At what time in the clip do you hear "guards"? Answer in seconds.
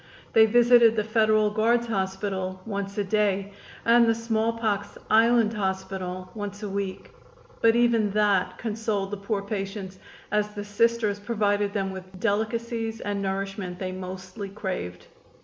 1.51-1.85